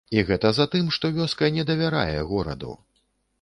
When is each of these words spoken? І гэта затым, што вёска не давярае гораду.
І 0.17 0.21
гэта 0.29 0.51
затым, 0.59 0.87
што 0.97 1.11
вёска 1.17 1.51
не 1.59 1.67
давярае 1.71 2.25
гораду. 2.33 2.73